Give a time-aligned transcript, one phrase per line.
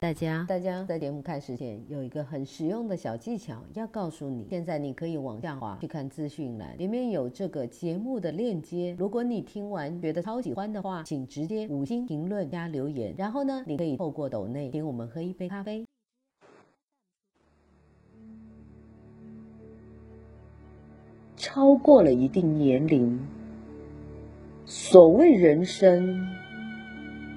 [0.00, 0.46] 大家。
[0.48, 4.46] 大家在节目开始前有一个很实用的小技巧要告诉你。
[4.48, 8.96] 现在你可以往下滑去看资讯栏，里面有这个节目的链接。
[8.98, 13.14] 如果你听完觉得超喜欢的话，请直接五星评论加留言。
[13.18, 15.84] 然后呢，你可以透过抖内请我们喝一杯咖啡。
[21.36, 23.18] 超过了一定年龄，
[24.64, 26.26] 所谓人生，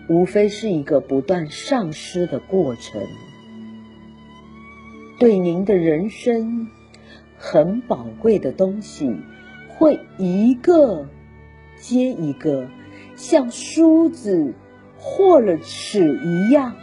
[0.10, 3.02] 无非是一个不断丧失的过程。
[5.20, 6.68] 对您的人生
[7.38, 9.16] 很宝贵的东西，
[9.70, 11.08] 会一个
[11.80, 12.68] 接一个，
[13.16, 14.54] 像梳子
[14.98, 16.76] 或了齿一样，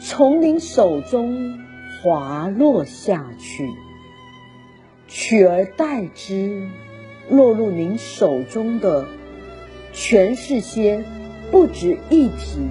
[0.00, 1.58] 从您手中
[2.02, 3.70] 滑落下去。
[5.08, 6.68] 取而代之，
[7.30, 9.06] 落入您手中的，
[9.92, 11.04] 全是些
[11.52, 12.66] 不值一提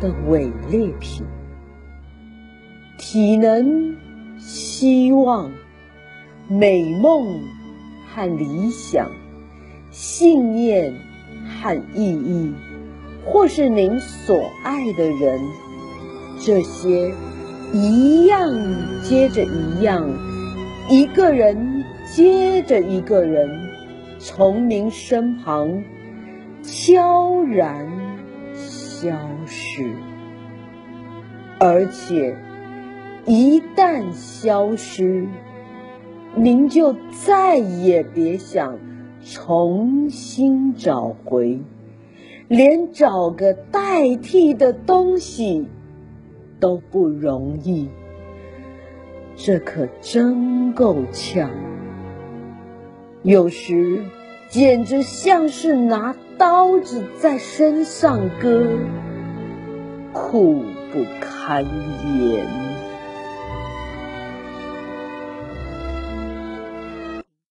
[0.00, 1.26] 的伪劣品。
[2.98, 3.96] 体能、
[4.38, 5.50] 希望、
[6.46, 7.40] 美梦
[8.06, 9.10] 和理想、
[9.90, 10.94] 信念
[11.48, 12.52] 和意义，
[13.24, 15.40] 或是您所爱的人，
[16.38, 17.14] 这些
[17.72, 18.52] 一样
[19.02, 20.06] 接着一样。
[20.90, 23.48] 一个人接着一个人，
[24.18, 25.82] 从您身旁
[26.62, 27.88] 悄然
[28.54, 29.16] 消
[29.46, 29.92] 失，
[31.58, 32.36] 而且
[33.26, 35.26] 一旦消失，
[36.34, 36.94] 您就
[37.24, 38.78] 再也别想
[39.22, 41.60] 重新找回，
[42.48, 45.66] 连找个代替的东西
[46.58, 47.88] 都不容易。
[49.36, 51.50] 这可真够呛，
[53.22, 54.02] 有时
[54.50, 58.66] 简直像是拿刀子在身上割，
[60.12, 61.64] 苦不堪
[62.18, 62.44] 言。